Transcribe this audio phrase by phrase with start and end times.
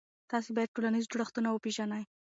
[0.31, 2.03] تاسې باید ټولنیز جوړښتونه وپېژنئ.